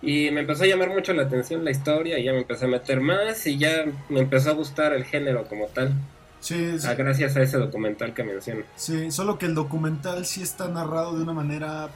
[0.00, 2.68] Y me empezó a llamar mucho la atención la historia y ya me empecé a
[2.68, 5.92] meter más y ya me empezó a gustar el género como tal.
[6.40, 8.62] Sí, ah, gracias a ese documental que menciono.
[8.76, 11.88] Sí, solo que el documental sí está narrado de una manera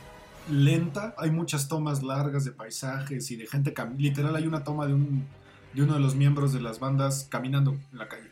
[0.51, 1.15] lenta.
[1.17, 3.73] Hay muchas tomas largas de paisajes y de gente.
[3.97, 5.25] Literal, hay una toma de un
[5.75, 8.29] de uno de los miembros de las bandas caminando en la calle.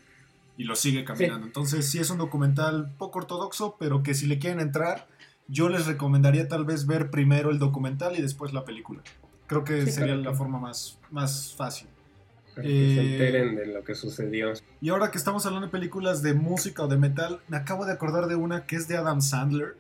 [0.56, 1.46] Y lo sigue caminando.
[1.46, 5.08] Entonces sí es un documental poco ortodoxo, pero que si le quieren entrar,
[5.48, 9.02] yo les recomendaría tal vez ver primero el documental y después la película.
[9.46, 11.88] Creo que sería la forma más, más fácil.
[12.54, 14.52] que se eh, enteren de lo que sucedió.
[14.80, 17.92] Y ahora que estamos hablando de películas de música o de metal, me acabo de
[17.92, 19.76] acordar de una que es de Adam Sandler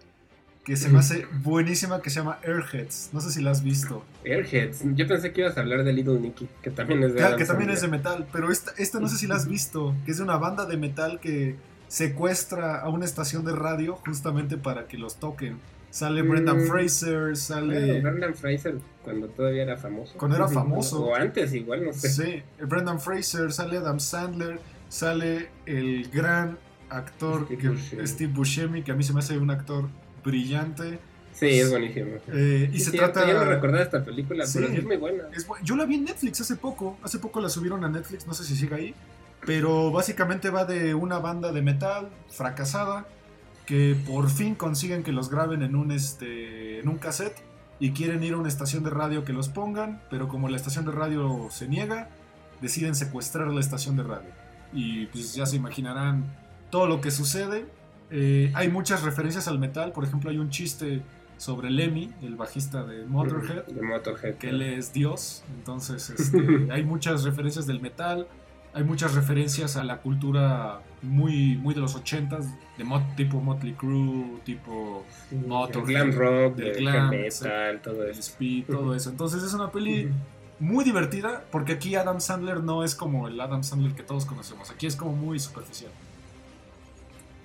[0.64, 3.10] que se me hace buenísima que se llama Airheads.
[3.12, 4.04] No sé si la has visto.
[4.24, 4.82] Airheads.
[4.94, 7.70] Yo pensé que ibas a hablar de Little Nicky, que también es de Que también
[7.70, 10.24] es de metal, pero esta, esta no sé si la has visto, que es de
[10.24, 11.56] una banda de metal que
[11.88, 15.58] secuestra a una estación de radio justamente para que los toquen.
[15.90, 16.66] Sale Brendan mm.
[16.68, 18.00] Fraser, sale...
[18.00, 20.16] Brendan Fraser cuando todavía era famoso.
[20.16, 21.06] Cuando era famoso.
[21.06, 22.10] O antes igual, no sé.
[22.10, 26.58] Sí, Brendan Fraser, sale Adam Sandler, sale el gran
[26.90, 27.48] actor
[28.04, 29.88] Steve Buscemi, que a mí se me hace un actor
[30.24, 30.98] brillante.
[31.32, 32.16] Sí, es buenísimo.
[32.28, 33.26] Eh, y se trata.
[33.26, 35.24] Yo no recordaba esta película, pero es muy buena.
[35.62, 36.98] yo la vi en Netflix hace poco.
[37.02, 38.94] Hace poco la subieron a Netflix, no sé si sigue ahí.
[39.46, 43.06] Pero básicamente va de una banda de metal fracasada
[43.64, 47.40] que por fin consiguen que los graben en un, este, en un cassette
[47.78, 50.84] y quieren ir a una estación de radio que los pongan, pero como la estación
[50.84, 52.10] de radio se niega,
[52.60, 54.28] deciden secuestrar la estación de radio.
[54.72, 56.24] Y pues ya se imaginarán
[56.70, 57.64] todo lo que sucede
[58.10, 61.02] eh, hay muchas referencias al metal, por ejemplo hay un chiste
[61.36, 63.64] sobre Lemmy, el bajista de Motorhead,
[64.38, 68.26] que él es Dios, entonces este, hay muchas referencias del metal,
[68.74, 72.46] hay muchas referencias a la cultura muy, muy de los ochentas,
[72.76, 72.84] de
[73.16, 75.04] tipo Motley Crue, tipo
[75.46, 78.20] Motorhead, glam rock, del glam, metal, todo eso.
[78.20, 79.10] Speed, todo eso.
[79.10, 80.10] Entonces es una peli
[80.58, 84.70] muy divertida, porque aquí Adam Sandler no es como el Adam Sandler que todos conocemos,
[84.70, 85.90] aquí es como muy superficial.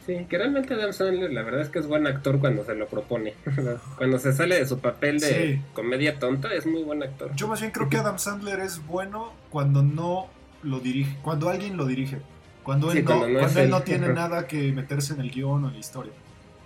[0.05, 2.87] Sí, que realmente Adam Sandler la verdad es que es buen actor cuando se lo
[2.87, 3.33] propone.
[3.97, 7.31] cuando se sale de su papel de comedia tonta, es muy buen actor.
[7.35, 10.27] Yo más bien creo que Adam Sandler es bueno cuando no
[10.61, 12.19] lo dirige, cuando alguien lo dirige.
[12.61, 15.73] Cuando él, no, cuando él no tiene nada que meterse en el guion o en
[15.73, 16.13] la historia.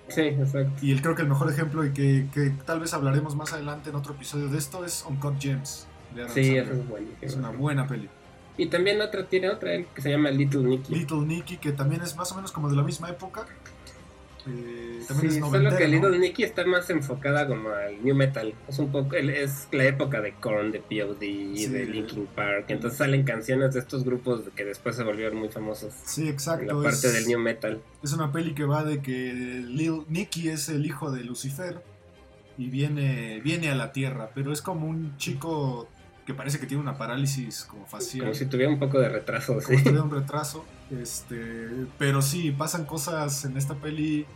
[0.08, 0.73] Sí, exacto.
[0.82, 3.89] Y él creo que el mejor ejemplo y que, que, tal vez hablaremos más adelante
[3.89, 5.88] en otro episodio de esto es Uncut Gems.
[6.15, 7.17] De Adam sí, es buenísimo.
[7.21, 8.10] Es una buena peli.
[8.58, 10.94] Y también otra tiene otra que se llama Little Nicky.
[10.94, 13.46] Little Nicky, que también es más o menos como de la misma época.
[14.48, 18.54] Eh, también sí, es solo que Little Nicky está más enfocada como al new metal.
[18.68, 22.66] Es un poco, es la época de Korn, de POD, y de Linkin Park.
[22.70, 25.94] Entonces salen canciones de estos grupos que después se volvieron muy famosos.
[26.06, 26.72] Sí, exacto.
[26.72, 27.82] En la parte del new metal.
[28.04, 31.82] Es una peli que va de que Little Nicky es el hijo de Lucifer
[32.58, 35.88] y viene, viene a la Tierra, pero es como un chico
[36.30, 38.26] que parece que tiene una parálisis como facial.
[38.26, 40.63] Como si tuviera un poco de retraso, como si tuviera un retraso.
[40.92, 44.28] Este, pero sí, pasan cosas en esta peli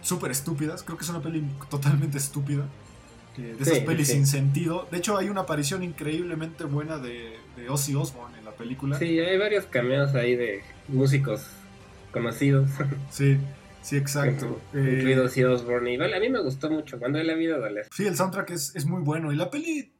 [0.00, 0.82] súper estúpidas.
[0.82, 2.64] Creo que es una peli totalmente estúpida.
[3.36, 4.88] de esas pelis sin sentido.
[4.90, 8.98] De hecho, hay una aparición increíblemente buena de, de Ozzy Osbourne en la película.
[8.98, 11.46] Sí, hay varios cameos ahí de músicos
[12.12, 12.70] conocidos.
[13.10, 13.36] Sí,
[13.82, 14.58] sí, exacto.
[14.72, 15.92] Incluido eh, Osborne.
[15.92, 17.82] Y vale, a mí me gustó mucho cuando la vida dale.
[17.94, 19.32] Sí, el soundtrack es, es muy bueno.
[19.32, 19.92] Y la peli,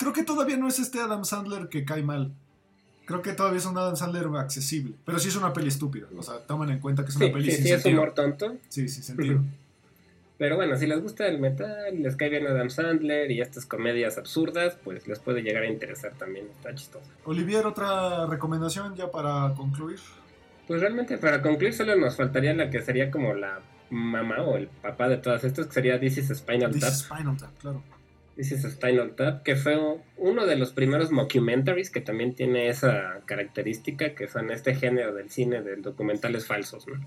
[0.00, 2.32] creo que todavía no es este Adam Sandler que cae mal.
[3.04, 4.94] Creo que todavía es un Adam Sandler accesible.
[5.04, 6.06] Pero sí es una peli estúpida.
[6.16, 8.56] O sea, toman en cuenta que es una peli sí, sin sí, es humor tonto.
[8.70, 9.42] Sí, sí, sentido.
[10.38, 14.16] Pero bueno, si les gusta el metal, les cae bien Adam Sandler y estas comedias
[14.16, 16.46] absurdas, pues les puede llegar a interesar también.
[16.46, 17.04] Está chistoso.
[17.24, 19.98] Olivier, otra recomendación ya para concluir.
[20.66, 23.60] Pues realmente para concluir solo nos faltaría la que sería como la
[23.90, 26.80] mamá o el papá de todas estas, que sería This is Spinal Tap.
[26.80, 27.82] This is Spinal Tap, claro.
[28.36, 29.78] This is Spinal Tap, que fue
[30.16, 35.30] uno de los primeros mockumentaries que también tiene esa característica, que son este género del
[35.30, 37.00] cine de documentales falsos, ¿no?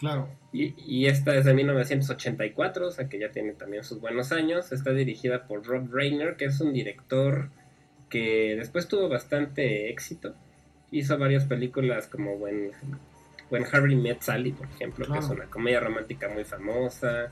[0.00, 0.30] Claro.
[0.50, 4.72] Y, esta es de 1984, o sea que ya tiene también sus buenos años.
[4.72, 7.50] Está dirigida por Rob Reiner, que es un director
[8.08, 10.34] que después tuvo bastante éxito.
[10.90, 12.70] Hizo varias películas como When,
[13.50, 17.30] When Harry Met Sally, por ejemplo, que es una comedia romántica muy famosa.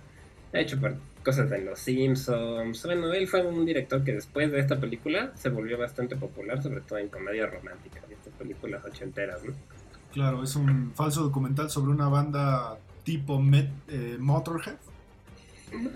[0.52, 0.78] Ha hecho
[1.24, 2.84] cosas de Los Simpsons.
[2.84, 6.80] Bueno, él fue un director que después de esta película se volvió bastante popular, sobre
[6.80, 9.52] todo en comedias románticas, estas películas ochenteras, ¿no?
[10.12, 13.42] Claro, es un falso documental sobre una banda tipo
[13.88, 14.76] eh, Motorhead.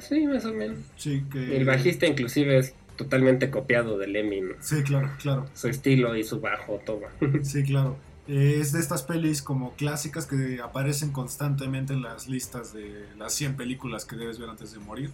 [0.00, 0.78] Sí, más o menos.
[0.96, 1.56] Sí, que...
[1.56, 4.42] El bajista inclusive es totalmente copiado de Lemmy.
[4.60, 5.46] Sí, claro, claro.
[5.54, 7.02] Su estilo y su bajo, todo.
[7.42, 7.96] sí, claro.
[8.28, 13.56] Es de estas pelis como clásicas que aparecen constantemente en las listas de las 100
[13.56, 15.10] películas que debes ver antes de morir.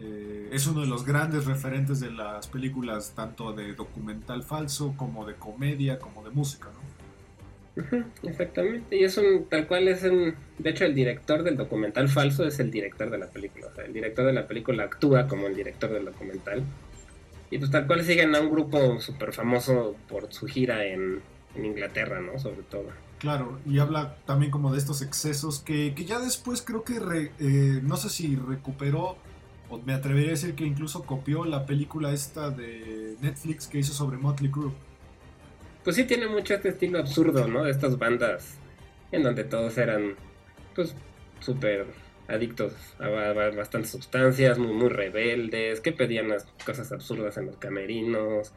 [0.00, 5.24] Eh, es uno de los grandes referentes de las películas tanto de documental falso como
[5.24, 6.96] de comedia como de música, ¿no?
[8.22, 12.46] Exactamente, y es un, tal cual es un, de hecho el director del documental falso
[12.46, 15.46] es el director de la película, o sea, el director de la película actúa como
[15.46, 16.62] el director del documental,
[17.50, 21.20] y pues tal cual siguen a un grupo súper famoso por su gira en,
[21.64, 22.38] Inglaterra, ¿no?
[22.38, 22.86] Sobre todo.
[23.18, 27.80] Claro, y habla también como de estos excesos que, que ya después creo que, eh,
[27.82, 29.16] no sé si recuperó,
[29.68, 33.92] o me atrevería a decir que incluso copió la película esta de Netflix que hizo
[33.92, 34.70] sobre Motley Crue
[35.86, 37.62] pues sí tiene mucho este estilo absurdo, ¿no?
[37.62, 38.58] De estas bandas
[39.12, 40.16] en donde todos eran,
[40.74, 40.96] pues,
[41.38, 41.86] súper
[42.26, 43.08] adictos a,
[43.50, 48.52] bastantes sustancias, muy, muy rebeldes, que pedían las cosas absurdas en los camerinos,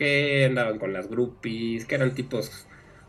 [0.00, 2.66] que andaban con las groupies, que eran tipos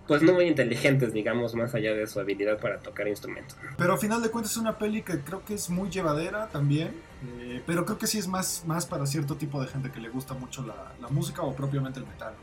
[0.08, 3.56] pues no muy inteligentes, digamos, más allá de su habilidad para tocar instrumentos.
[3.78, 6.90] Pero al final de cuentas es una peli que creo que es muy llevadera también,
[7.40, 10.10] eh, pero creo que sí es más, más para cierto tipo de gente que le
[10.10, 12.34] gusta mucho la, la música o propiamente el metal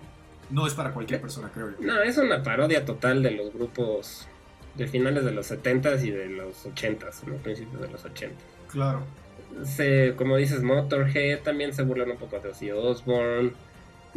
[0.51, 1.77] no es para cualquier persona, creo yo.
[1.81, 4.27] No, es una parodia total de los grupos
[4.75, 8.35] de finales de los 70s y de los 80s, los principios de los 80.
[8.71, 9.03] Claro.
[9.65, 13.53] Se, como dices, Motorhead también se burlan un poco de Ozzy Osbourne,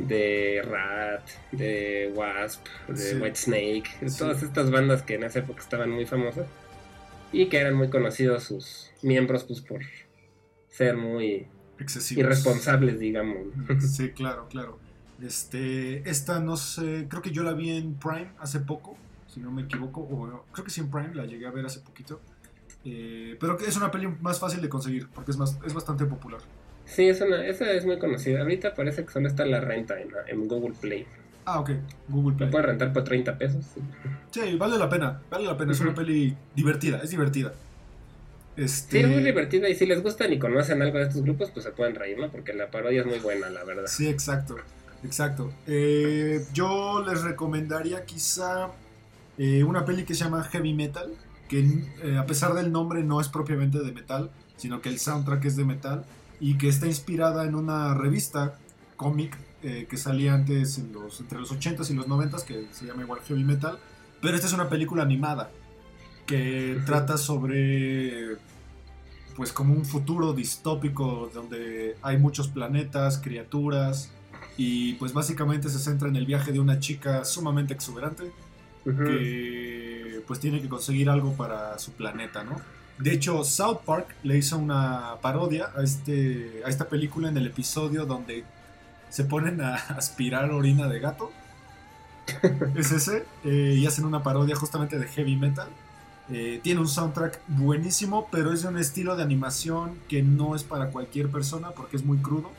[0.07, 5.59] de Rat, de Wasp, de White Snake, de todas estas bandas que en esa época
[5.59, 6.47] estaban muy famosas
[7.31, 9.81] y que eran muy conocidos sus miembros pues por
[10.69, 11.47] ser muy
[12.15, 13.47] irresponsables, digamos.
[13.79, 14.79] Sí, claro, claro.
[15.21, 19.51] Este, esta no sé, creo que yo la vi en Prime hace poco, si no
[19.51, 22.19] me equivoco, o creo que sí en Prime, la llegué a ver hace poquito.
[22.83, 26.05] Eh, pero que es una peli más fácil de conseguir, porque es, más, es bastante
[26.05, 26.41] popular.
[26.85, 28.41] Sí, es una, esa es muy conocida.
[28.41, 29.95] Ahorita parece que solo está la renta
[30.27, 31.05] en, Google Play.
[31.45, 31.71] Ah, ok,
[32.09, 32.47] Google Play.
[32.47, 33.65] La puedes rentar por 30 pesos.
[34.31, 35.71] Sí, vale la pena, vale la pena.
[35.71, 37.53] Es una peli divertida, es divertida.
[38.57, 38.99] Este...
[38.99, 41.63] Sí, es muy divertida y si les gustan y conocen algo de estos grupos, pues
[41.65, 42.29] se pueden reír, ¿no?
[42.29, 43.87] Porque la parodia es muy buena, la verdad.
[43.87, 44.57] Sí, exacto.
[45.03, 45.51] Exacto.
[45.67, 48.69] Eh, yo les recomendaría quizá
[49.37, 51.11] eh, una peli que se llama Heavy Metal,
[51.47, 51.59] que
[52.03, 55.55] eh, a pesar del nombre no es propiamente de metal, sino que el soundtrack es
[55.55, 56.05] de metal
[56.41, 58.59] y que está inspirada en una revista
[58.97, 63.03] cómic que salía antes en los, entre los 80s y los 90s, que se llama
[63.03, 63.77] igual Heavy Metal,
[64.19, 65.51] pero esta es una película animada
[66.25, 68.37] que trata sobre
[69.35, 74.11] pues como un futuro distópico donde hay muchos planetas, criaturas,
[74.57, 78.31] y pues básicamente se centra en el viaje de una chica sumamente exuberante
[78.83, 82.59] que pues tiene que conseguir algo para su planeta, ¿no?
[83.01, 87.47] De hecho, South Park le hizo una parodia a, este, a esta película en el
[87.47, 88.43] episodio donde
[89.09, 91.31] se ponen a aspirar orina de gato.
[92.75, 93.25] es ese.
[93.43, 95.67] Eh, y hacen una parodia justamente de heavy metal.
[96.31, 100.63] Eh, tiene un soundtrack buenísimo, pero es de un estilo de animación que no es
[100.63, 102.51] para cualquier persona porque es muy crudo.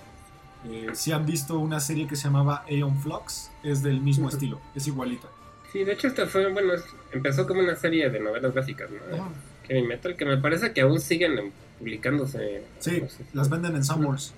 [0.69, 4.61] Eh, si han visto una serie que se llamaba Aeon Flux, es del mismo estilo,
[4.75, 5.29] es igualita.
[5.73, 6.75] Sí, de hecho esta fue, bueno,
[7.13, 9.52] empezó como una serie de novelas básicas, ¿no?
[9.69, 12.63] Heavy Metal, que me parece que aún siguen publicándose.
[12.79, 13.03] Sí,
[13.33, 14.33] las venden en Summers.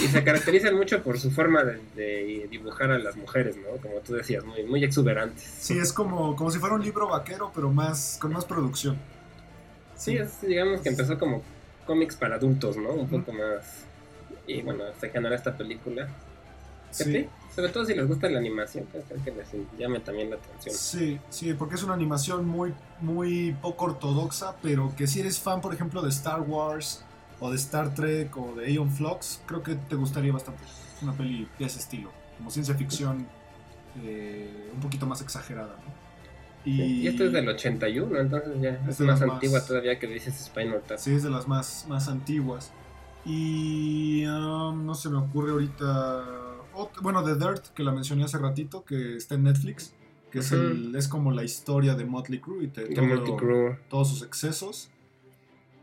[0.00, 3.76] Y se caracterizan mucho por su forma de, dibujar a las mujeres, ¿no?
[3.80, 5.42] Como tú decías, muy, muy exuberantes.
[5.42, 8.96] Sí, es como, como si fuera un libro vaquero, pero más con más producción.
[9.96, 11.42] Sí, es, digamos que empezó como
[11.86, 12.90] cómics para adultos, ¿no?
[12.90, 13.84] Un poco más...
[14.46, 16.08] Y bueno, hasta que esta película.
[16.92, 17.28] Sí.
[17.54, 20.74] Sobre todo si les gusta la animación, puede ser que les llame también la atención.
[20.74, 25.60] Sí, sí, porque es una animación muy, muy poco ortodoxa, pero que si eres fan,
[25.60, 27.04] por ejemplo, de Star Wars
[27.40, 30.62] o de Star Trek o de Aeon Flux, creo que te gustaría bastante.
[31.02, 33.26] Una peli de ese estilo, como ciencia ficción
[34.02, 35.76] eh, un poquito más exagerada.
[36.64, 40.98] Y, esto es del 81, entonces ya es, más antigua todavía que dices Spinal Tap.
[40.98, 42.72] Sí, es de las más, más antiguas.
[43.24, 46.24] Y um, no se me ocurre ahorita
[47.02, 49.94] bueno, The Dirt, que la mencioné hace ratito, que está en Netflix,
[50.30, 54.90] que es, el, es como la historia de Motley Crue y de todos sus excesos.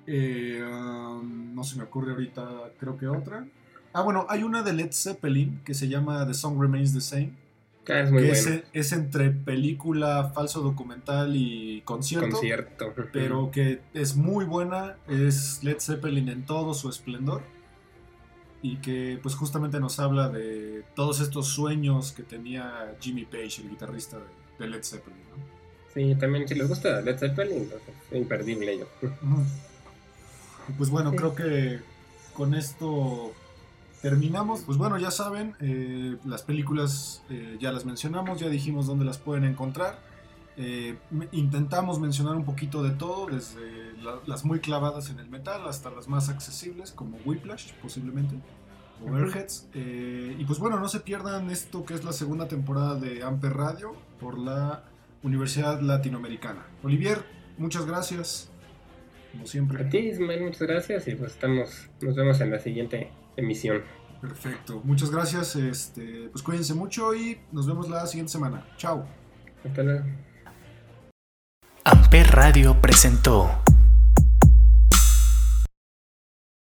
[0.08, 3.46] Eh, um, no se me ocurre ahorita, creo que otra.
[3.94, 7.34] Ah, bueno, hay una de Led Zeppelin que se llama The Song Remains the Same.
[7.88, 12.32] Ah, es muy que es, entre película, falso documental y concierto.
[12.32, 12.94] Concierto.
[13.12, 14.98] Pero que es muy buena.
[15.08, 17.42] Es Led Zeppelin en todo su esplendor
[18.62, 23.70] y que pues justamente nos habla de todos estos sueños que tenía Jimmy Page, el
[23.70, 24.18] guitarrista
[24.58, 25.20] de, Led Zeppelin.
[25.30, 25.44] ¿no?
[25.94, 27.82] Sí, también si les gusta Led Zeppelin, pues,
[28.12, 28.88] es imperdible ello.
[30.78, 31.80] Pues bueno, creo que
[32.34, 33.34] con esto
[34.02, 34.62] terminamos.
[34.62, 39.18] Pues bueno, ya saben, eh, las películas eh, ya las mencionamos, ya dijimos dónde las
[39.18, 40.00] pueden encontrar.
[40.62, 40.98] Eh,
[41.32, 43.94] intentamos mencionar un poquito de todo, desde
[44.28, 48.36] las muy clavadas en el metal hasta las más accesibles, como Whiplash, posiblemente,
[49.02, 49.70] o Airheads.
[49.74, 53.54] Eh, y pues bueno, no se pierdan esto que es la segunda temporada de Amper
[53.54, 54.84] Radio por la
[55.24, 56.66] Universidad Latinoamericana.
[56.84, 57.24] Olivier,
[57.58, 58.52] muchas gracias.
[59.32, 59.82] Como siempre.
[59.82, 63.82] A ti, Ismael, muchas gracias y pues estamos, nos vemos en la siguiente emisión.
[64.20, 65.56] Perfecto, muchas gracias.
[65.56, 68.66] Este, pues cuídense mucho y nos vemos la siguiente semana.
[68.76, 69.06] Chao.
[69.64, 70.04] Hasta luego.
[71.84, 73.50] Amper Radio presentó